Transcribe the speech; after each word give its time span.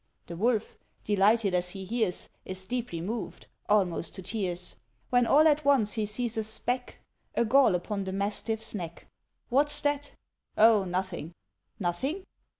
The 0.25 0.35
Wolf, 0.35 0.79
delighted, 1.03 1.53
as 1.53 1.69
he 1.69 1.85
hears 1.85 2.27
Is 2.43 2.65
deeply 2.65 3.01
moved 3.01 3.45
almost 3.69 4.15
to 4.15 4.23
tears; 4.23 4.75
When 5.11 5.27
all 5.27 5.47
at 5.47 5.63
once 5.63 5.93
he 5.93 6.07
sees 6.07 6.37
a 6.37 6.43
speck, 6.43 6.97
A 7.35 7.45
gall 7.45 7.75
upon 7.75 8.05
the 8.05 8.11
Mastiff's 8.11 8.73
neck. 8.73 9.05
"What's 9.49 9.79
that?" 9.81 10.13
"Oh, 10.57 10.85
nothing!" 10.85 11.35
"Nothing?" 11.79 12.25